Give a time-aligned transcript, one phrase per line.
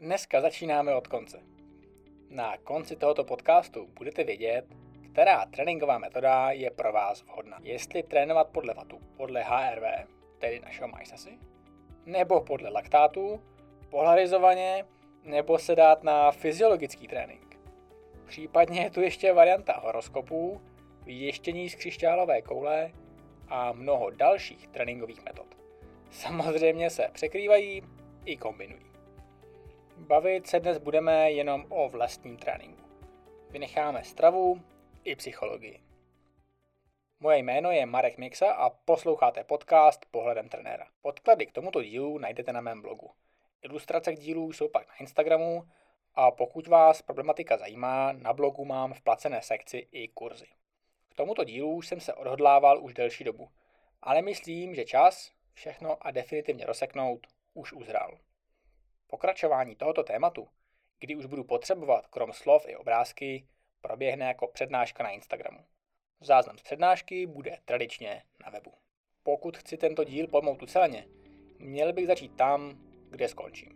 [0.00, 1.40] Dneska začínáme od konce.
[2.30, 4.64] Na konci tohoto podcastu budete vědět,
[5.12, 7.58] která tréninková metoda je pro vás vhodná.
[7.62, 10.08] Jestli trénovat podle vatu, podle HRV,
[10.38, 11.38] tedy našeho majsasy,
[12.06, 13.42] nebo podle laktátu,
[13.90, 14.84] polarizovaně,
[15.22, 17.60] nebo se dát na fyziologický trénink.
[18.26, 20.60] Případně je tu ještě varianta horoskopů,
[21.04, 22.92] věštění z křišťálové koule
[23.48, 25.58] a mnoho dalších tréninkových metod.
[26.10, 27.82] Samozřejmě se překrývají
[28.24, 28.88] i kombinují.
[29.98, 32.84] Bavit se dnes budeme jenom o vlastním tréninku.
[33.50, 34.62] Vynecháme stravu
[35.04, 35.80] i psychologii.
[37.20, 40.86] Moje jméno je Marek Mixa a posloucháte podcast Pohledem trenéra.
[41.02, 43.10] Podklady k tomuto dílu najdete na mém blogu.
[43.62, 45.68] Ilustrace k dílu jsou pak na Instagramu
[46.14, 50.46] a pokud vás problematika zajímá, na blogu mám v placené sekci i kurzy.
[51.08, 53.48] K tomuto dílu jsem se odhodlával už delší dobu,
[54.02, 58.18] ale myslím, že čas všechno a definitivně rozseknout už uzrál.
[59.10, 60.48] Pokračování tohoto tématu,
[61.00, 63.46] kdy už budu potřebovat krom slov i obrázky,
[63.80, 65.64] proběhne jako přednáška na Instagramu.
[66.20, 68.72] Záznam z přednášky bude tradičně na webu.
[69.22, 71.06] Pokud chci tento díl pojmout uceleně,
[71.58, 72.78] měl bych začít tam,
[73.10, 73.72] kde skončím.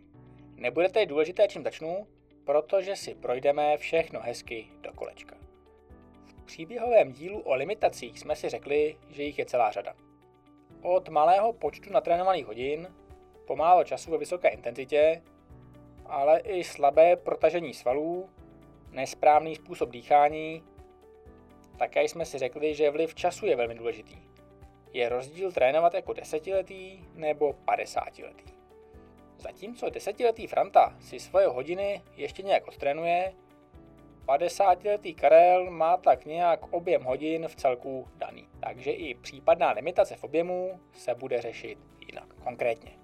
[0.55, 2.07] Nebude tedy důležité, čím začnu,
[2.45, 5.35] protože si projdeme všechno hezky do kolečka.
[6.25, 9.95] V příběhovém dílu o limitacích jsme si řekli, že jich je celá řada.
[10.81, 12.95] Od malého počtu natrénovaných hodin
[13.47, 15.21] pomálo času ve vysoké intenzitě,
[16.05, 18.29] ale i slabé protažení svalů,
[18.91, 20.63] nesprávný způsob dýchání.
[21.77, 24.17] Také jsme si řekli, že vliv času je velmi důležitý.
[24.93, 28.53] Je rozdíl trénovat jako desetiletý nebo padesátiletý.
[29.37, 33.33] Zatímco desetiletý Franta si svoje hodiny ještě nějak odtrénuje,
[34.27, 38.47] 50-letý Karel má tak nějak objem hodin v celku daný.
[38.59, 43.02] Takže i případná limitace v objemu se bude řešit jinak, konkrétně.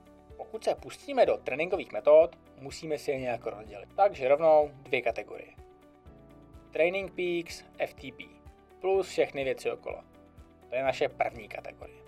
[0.49, 3.89] Pokud se pustíme do tréninkových metod, musíme si je nějak rozdělit.
[3.95, 5.51] Takže rovnou dvě kategorie.
[6.71, 8.21] Training Peaks, FTP,
[8.79, 10.03] plus všechny věci okolo.
[10.69, 11.99] To je naše první kategorie.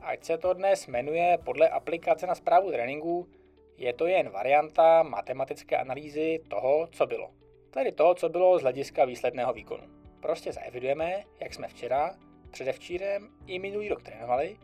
[0.00, 3.28] Ať se to dnes jmenuje podle aplikace na zprávu tréninku,
[3.76, 7.30] je to jen varianta matematické analýzy toho, co bylo.
[7.70, 9.84] Tedy toho, co bylo z hlediska výsledného výkonu.
[10.20, 12.16] Prostě zaevidujeme, jak jsme včera,
[12.50, 14.56] předevčírem i minulý rok trénovali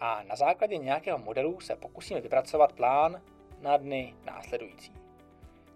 [0.00, 3.22] a na základě nějakého modelu se pokusíme vypracovat plán
[3.60, 4.92] na dny následující.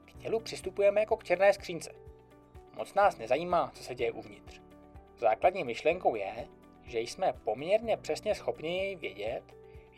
[0.05, 1.93] K tělu přistupujeme jako k černé skřínce.
[2.77, 4.61] Moc nás nezajímá, co se děje uvnitř.
[5.17, 6.49] Základní myšlenkou je,
[6.85, 9.43] že jsme poměrně přesně schopni vědět,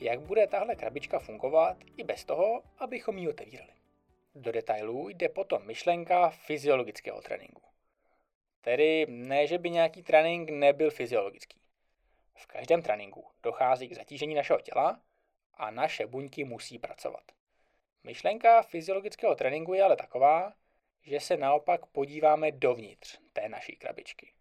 [0.00, 3.70] jak bude tahle krabička fungovat i bez toho, abychom ji otevírali.
[4.34, 7.62] Do detailů jde potom myšlenka fyziologického tréninku.
[8.60, 11.59] Tedy ne, že by nějaký trénink nebyl fyziologický.
[12.36, 15.00] V každém tréninku dochází k zatížení našeho těla
[15.54, 17.22] a naše buňky musí pracovat.
[18.04, 20.52] Myšlenka fyziologického tréninku je ale taková,
[21.02, 24.32] že se naopak podíváme dovnitř té naší krabičky.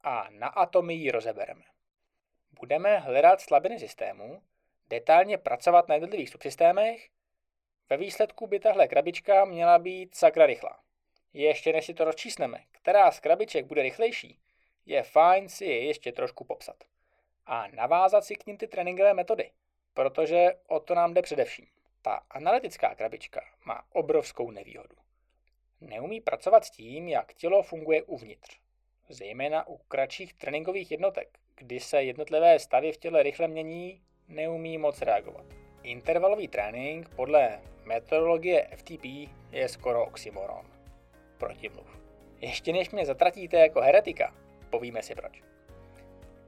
[0.00, 1.64] A na atomy ji rozebereme.
[2.50, 4.42] Budeme hledat slabiny systému,
[4.88, 7.08] detailně pracovat na jednotlivých subsystémech,
[7.90, 10.80] ve výsledku by tahle krabička měla být sakra rychlá.
[11.32, 14.40] Ještě než si to rozčísneme, která z krabiček bude rychlejší,
[14.86, 16.84] je fajn si je ještě trošku popsat
[17.50, 19.50] a navázat si k ním ty tréninkové metody,
[19.94, 21.66] protože o to nám jde především.
[22.02, 24.96] Ta analytická krabička má obrovskou nevýhodu.
[25.80, 28.60] Neumí pracovat s tím, jak tělo funguje uvnitř,
[29.08, 35.02] zejména u kratších tréninkových jednotek, kdy se jednotlivé stavy v těle rychle mění, neumí moc
[35.02, 35.46] reagovat.
[35.82, 39.04] Intervalový trénink podle metodologie FTP
[39.52, 40.66] je skoro oxymoron.
[41.38, 42.00] Protimluv.
[42.40, 44.34] Ještě než mě zatratíte jako heretika,
[44.70, 45.42] povíme si proč.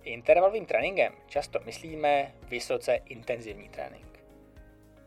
[0.03, 4.25] Intervalovým tréninkem často myslíme vysoce intenzivní trénink.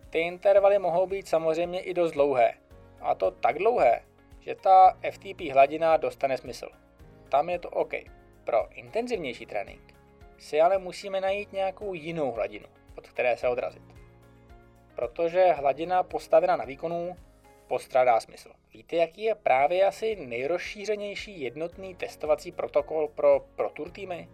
[0.10, 2.54] Ty intervaly mohou být samozřejmě i dost dlouhé.
[3.02, 4.02] A to tak dlouhé,
[4.40, 6.70] že ta FTP hladina dostane smysl.
[7.30, 7.94] Tam je to OK.
[8.44, 9.94] Pro intenzivnější trénink
[10.38, 12.66] si ale musíme najít nějakou jinou hladinu,
[12.98, 13.84] od které se odrazit.
[14.96, 17.18] Protože hladina postavená na výkonu
[17.68, 18.52] postrádá smysl.
[18.74, 24.30] Víte, jaký je právě asi nejrozšířenější jednotný testovací protokol pro Pro Tour týmy?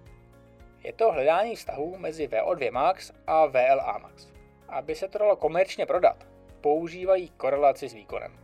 [0.83, 4.28] Je to hledání vztahu mezi VO2 max a VLA max.
[4.68, 6.28] Aby se to dalo komerčně prodat,
[6.62, 8.39] používají korelaci s výkonem.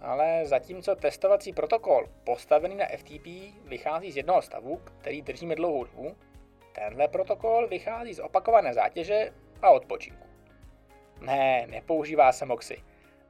[0.00, 3.26] Ale zatímco testovací protokol postavený na FTP
[3.64, 6.16] vychází z jednoho stavu, který držíme dlouhou dobu,
[6.72, 9.32] tenhle protokol vychází z opakované zátěže
[9.62, 10.26] a odpočinku.
[11.20, 12.82] Ne, nepoužívá se moxy,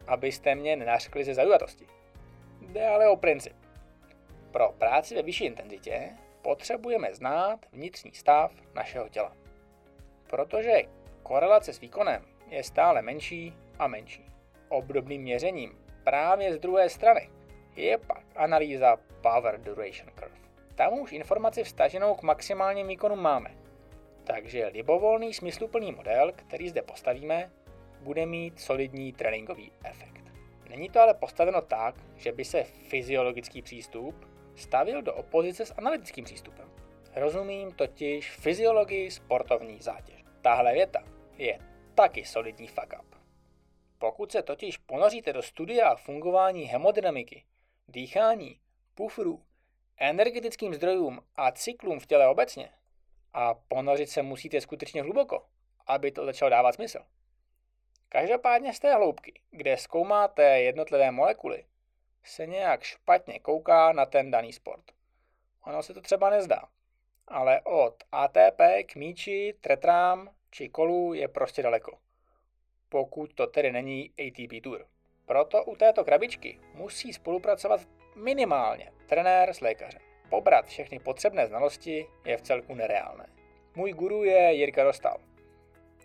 [0.06, 1.86] abyste mě nenařkli ze zaujatosti.
[2.60, 3.56] Jde ale o princip.
[4.50, 6.10] Pro práci ve vyšší intenzitě
[6.42, 9.36] potřebujeme znát vnitřní stav našeho těla.
[10.30, 10.82] Protože
[11.22, 14.24] korelace s výkonem je stále menší a menší.
[14.68, 17.30] obdobným měřením právě z druhé strany
[17.76, 20.36] je pak analýza Power Duration Curve.
[20.74, 23.54] Tam už informaci vstaženou k maximálním výkonu máme.
[24.24, 27.50] Takže libovolný smysluplný model, který zde postavíme,
[28.00, 30.24] bude mít solidní tréninkový efekt.
[30.70, 36.24] Není to ale postaveno tak, že by se fyziologický přístup stavil do opozice s analytickým
[36.24, 36.70] přístupem.
[37.14, 40.24] Rozumím totiž fyziologii sportovní zátěž.
[40.42, 41.02] Tahle věta
[41.36, 41.58] je
[41.94, 43.14] taky solidní fuck up.
[43.98, 47.44] Pokud se totiž ponoříte do studia fungování hemodynamiky,
[47.88, 48.60] dýchání,
[48.94, 49.42] pufrů,
[49.96, 52.70] energetickým zdrojům a cyklům v těle obecně,
[53.32, 55.46] a ponořit se musíte skutečně hluboko,
[55.86, 56.98] aby to začalo dávat smysl.
[58.08, 61.64] Každopádně z té hloubky, kde zkoumáte jednotlivé molekuly,
[62.24, 64.84] se nějak špatně kouká na ten daný sport.
[65.64, 66.62] Ono se to třeba nezdá,
[67.28, 71.98] ale od ATP k míči, tretrám či kolu je prostě daleko.
[72.88, 74.86] Pokud to tedy není ATP Tour.
[75.26, 77.80] Proto u této krabičky musí spolupracovat
[78.16, 80.02] minimálně trenér s lékařem.
[80.30, 83.26] Pobrat všechny potřebné znalosti je v celku nereálné.
[83.74, 85.18] Můj guru je Jirka Dostal.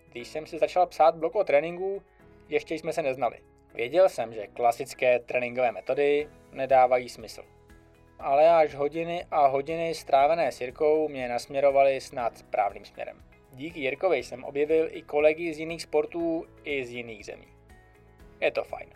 [0.10, 2.04] Když jsem si začal psát blok o tréninku,
[2.50, 3.40] ještě jsme se neznali.
[3.78, 7.44] Věděl jsem, že klasické tréninkové metody nedávají smysl.
[8.20, 13.24] Ale až hodiny a hodiny strávené s Jirkou mě nasměrovaly snad správným směrem.
[13.52, 17.48] Díky Jirkovi jsem objevil i kolegy z jiných sportů i z jiných zemí.
[18.42, 18.90] Je to fajn.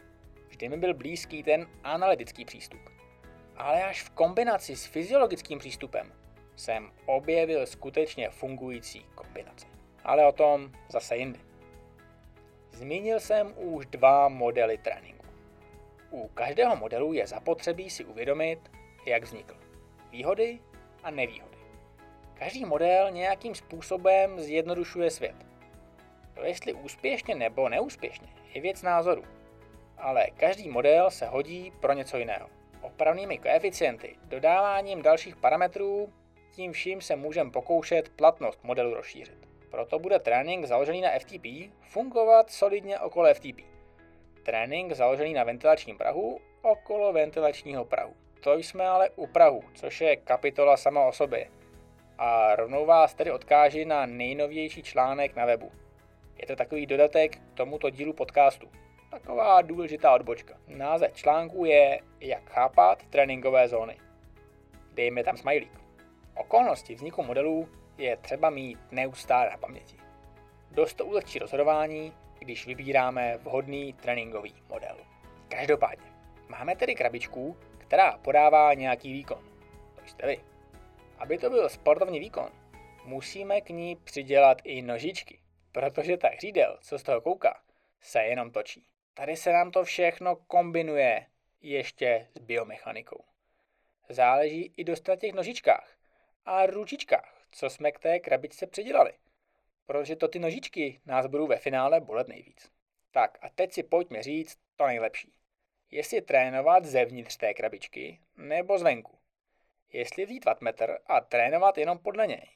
[0.50, 2.82] Vždy mi byl blízký ten analytický přístup.
[3.58, 6.14] Ale až v kombinaci s fyziologickým přístupem
[6.56, 9.68] jsem objevil skutečně fungující kombinace.
[10.04, 11.51] Ale o tom zase jindy.
[12.72, 15.26] Zmínil jsem už dva modely tréninku.
[16.12, 18.60] U každého modelu je zapotřebí si uvědomit,
[19.06, 19.58] jak vznikl.
[20.12, 20.60] Výhody
[21.04, 21.58] a nevýhody.
[22.34, 25.36] Každý model nějakým způsobem zjednodušuje svět.
[26.34, 29.24] To jestli úspěšně nebo neúspěšně je věc názoru.
[29.98, 32.50] Ale každý model se hodí pro něco jiného.
[32.82, 36.14] Opravnými koeficienty, dodáváním dalších parametrů,
[36.52, 39.51] tím vším se můžeme pokoušet platnost modelu rozšířit.
[39.72, 41.46] Proto bude trénink založený na FTP
[41.82, 43.62] fungovat solidně okolo FTP.
[44.44, 48.14] Trénink založený na ventilačním prahu okolo ventilačního prahu.
[48.44, 51.50] To jsme ale u Prahu, což je kapitola sama o sobě.
[52.18, 55.72] A rovnou vás tedy odkáži na nejnovější článek na webu.
[56.38, 58.70] Je to takový dodatek k tomuto dílu podcastu.
[59.12, 60.58] Taková důležitá odbočka.
[60.68, 63.98] Název článku je Jak chápat tréninkové zóny.
[64.94, 65.72] Dejme tam smajlík.
[66.36, 67.70] Okolnosti vzniku modelů
[68.02, 69.98] je třeba mít neustále na paměti.
[70.72, 74.98] Dost to ulehčí rozhodování, když vybíráme vhodný tréninkový model.
[75.50, 76.06] Každopádně,
[76.48, 79.44] máme tedy krabičku, která podává nějaký výkon.
[79.96, 80.40] To jste vy.
[81.18, 82.50] Aby to byl sportovní výkon,
[83.06, 85.40] musíme k ní přidělat i nožičky,
[85.72, 87.62] protože ta hřídel, co z toho kouká,
[88.02, 88.86] se jenom točí.
[89.14, 91.26] Tady se nám to všechno kombinuje
[91.62, 93.24] ještě s biomechanikou.
[94.10, 95.98] Záleží i dost na těch nožičkách
[96.46, 99.14] a ručičkách, co jsme k té krabičce přidělali.
[99.86, 102.72] Protože to ty nožičky nás budou ve finále bolet nejvíc.
[103.12, 105.34] Tak a teď si pojďme říct to nejlepší.
[105.92, 109.20] Jestli trénovat zevnitř té krabičky nebo zvenku.
[109.94, 112.50] Jestli vzít wattmetr a trénovat jenom podle něj.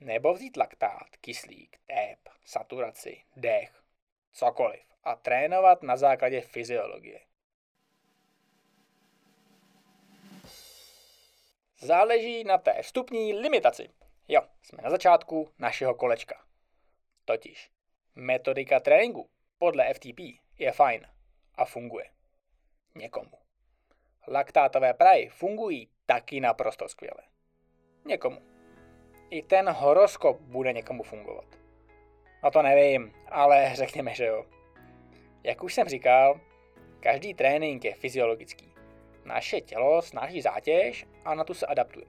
[0.00, 3.82] Nebo vzít laktát, kyslík, tép, saturaci, dech,
[4.32, 7.20] cokoliv a trénovat na základě fyziologie.
[11.78, 13.88] Záleží na té vstupní limitaci.
[14.28, 16.44] Jo, jsme na začátku našeho kolečka.
[17.24, 17.70] Totiž
[18.14, 20.20] metodika tréninku podle FTP
[20.58, 21.06] je fajn
[21.54, 22.10] a funguje.
[22.94, 23.38] Někomu.
[24.28, 27.22] Laktátové prahy fungují taky naprosto skvěle.
[28.04, 28.42] Někomu.
[29.30, 31.46] I ten horoskop bude někomu fungovat.
[32.42, 34.44] No to nevím, ale řekněme, že jo.
[35.42, 36.40] Jak už jsem říkal,
[37.00, 38.74] každý trénink je fyziologický.
[39.24, 42.06] Naše tělo snáší zátěž a na tu se adaptuje.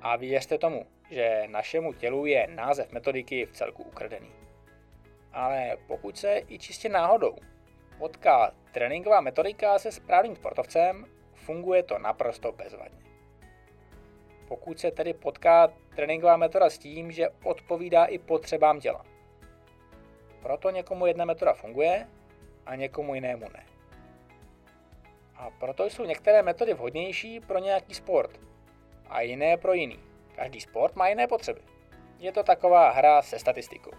[0.00, 4.32] A věřte tomu, že našemu tělu je název metodiky v celku ukradený.
[5.32, 7.36] Ale pokud se i čistě náhodou
[7.98, 13.02] potká tréninková metodika se správným sportovcem, funguje to naprosto bezvadně.
[14.48, 19.04] Pokud se tedy potká tréninková metoda s tím, že odpovídá i potřebám těla.
[20.42, 22.08] Proto někomu jedna metoda funguje
[22.66, 23.66] a někomu jinému ne.
[25.36, 28.40] A proto jsou některé metody vhodnější pro nějaký sport
[29.08, 30.11] a jiné pro jiný.
[30.42, 31.60] Každý sport má jiné potřeby.
[32.18, 33.90] Je to taková hra se statistikou.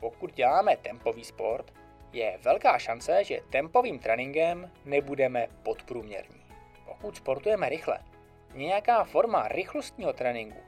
[0.00, 1.72] Pokud děláme tempový sport,
[2.12, 6.42] je velká šance, že tempovým tréninkem nebudeme podprůměrní.
[6.84, 7.98] Pokud sportujeme rychle,
[8.54, 10.60] nějaká forma rychlostního tréninku,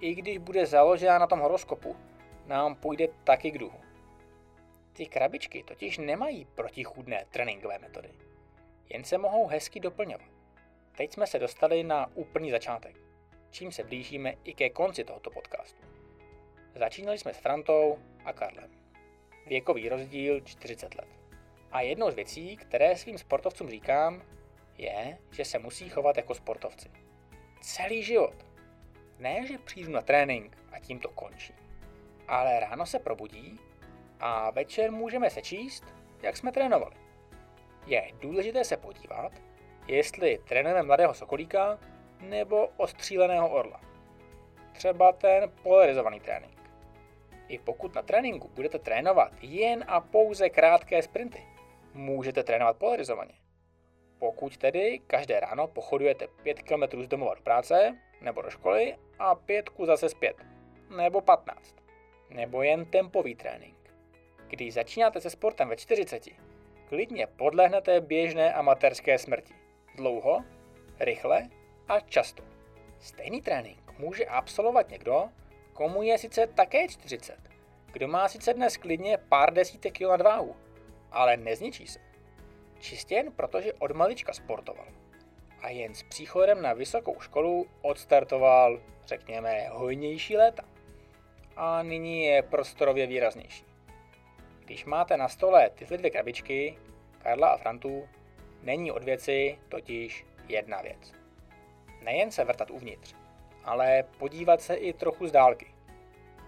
[0.00, 1.96] i když bude založena na tom horoskopu,
[2.46, 3.80] nám půjde taky k duhu.
[4.92, 8.10] Ty krabičky totiž nemají protichůdné tréninkové metody.
[8.88, 10.28] Jen se mohou hezky doplňovat.
[10.96, 13.01] Teď jsme se dostali na úplný začátek,
[13.52, 15.82] čím se blížíme i ke konci tohoto podcastu.
[16.74, 18.70] Začínali jsme s Frantou a Karlem.
[19.46, 21.08] Věkový rozdíl 40 let.
[21.72, 24.22] A jednou z věcí, které svým sportovcům říkám,
[24.78, 26.90] je, že se musí chovat jako sportovci.
[27.60, 28.34] Celý život.
[29.18, 31.54] Ne, že přijdu na trénink a tím to končí.
[32.28, 33.60] Ale ráno se probudí
[34.20, 35.84] a večer můžeme sečíst,
[36.22, 36.96] jak jsme trénovali.
[37.86, 39.32] Je důležité se podívat,
[39.86, 41.78] jestli trénujeme mladého sokolíka
[42.22, 43.80] nebo ostříleného orla.
[44.72, 46.58] Třeba ten polarizovaný trénink.
[47.48, 51.42] I pokud na tréninku budete trénovat jen a pouze krátké sprinty,
[51.94, 53.34] můžete trénovat polarizovaně.
[54.18, 59.34] Pokud tedy každé ráno pochodujete 5 km z domova do práce nebo do školy a
[59.34, 60.36] pětku zase zpět,
[60.96, 61.76] nebo 15,
[62.30, 63.94] nebo jen tempový trénink.
[64.48, 66.28] Když začínáte se sportem ve 40,
[66.88, 69.54] klidně podlehnete běžné amatérské smrti.
[69.96, 70.44] Dlouho,
[71.00, 71.48] rychle
[71.88, 72.42] a často.
[72.98, 75.28] Stejný trénink může absolvovat někdo,
[75.72, 77.38] komu je sice také 40,
[77.92, 80.56] kdo má sice dnes klidně pár desítek kil nadváhu,
[81.10, 81.98] ale nezničí se.
[82.78, 84.86] Čistě jen protože od malička sportoval.
[85.60, 90.62] A jen s příchodem na vysokou školu odstartoval, řekněme, hojnější léta.
[91.56, 93.64] A nyní je prostorově výraznější.
[94.64, 96.78] Když máte na stole tyhle dvě krabičky,
[97.22, 98.08] Karla a Frantu,
[98.62, 101.21] není od věci totiž jedna věc.
[102.02, 103.14] Nejen se vrtat uvnitř,
[103.64, 105.74] ale podívat se i trochu z dálky.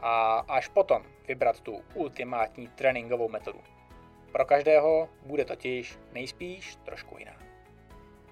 [0.01, 3.61] A až potom vybrat tu ultimátní tréninkovou metodu.
[4.33, 7.37] Pro každého bude totiž nejspíš trošku jiná.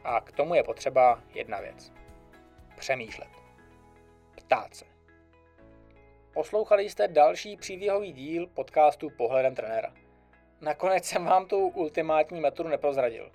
[0.05, 1.93] A k tomu je potřeba jedna věc.
[2.79, 3.29] Přemýšlet.
[4.37, 4.85] Ptát se.
[6.35, 9.95] Poslouchali jste další příběhový díl podcastu Pohledem trenéra.
[10.61, 13.33] Nakonec jsem vám tu ultimátní metodu neprozradil.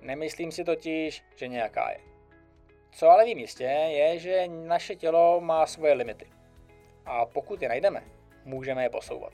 [0.00, 2.09] Nemyslím si totiž, že nějaká je.
[2.92, 6.26] Co ale vím jistě, je, že naše tělo má svoje limity.
[7.06, 8.02] A pokud je najdeme,
[8.44, 9.32] můžeme je posouvat.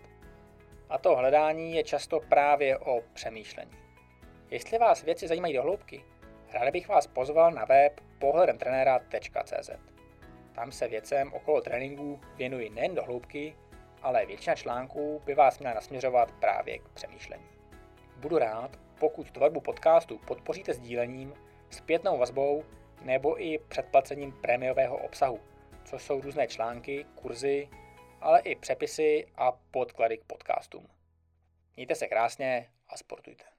[0.89, 3.73] A to hledání je často právě o přemýšlení.
[4.51, 6.05] Jestli vás věci zajímají do hloubky,
[6.53, 9.71] rád bych vás pozval na web pohledemtrenéra.cz.
[10.55, 13.57] Tam se věcem okolo tréninku věnuji nejen do hloubky,
[14.03, 17.45] ale většina článků by vás měla nasměřovat právě k přemýšlení.
[18.17, 18.71] Budu rád,
[19.01, 21.35] pokud tvorbu podcastu podpoříte sdílením,
[21.71, 22.65] zpětnou vazbou
[23.03, 25.41] nebo i předplacením prémiového obsahu,
[25.85, 27.69] což jsou různé články, kurzy,
[28.21, 30.89] ale i přepisy a podklady k podcastům.
[31.77, 33.56] Mějte se krásně a sportujte.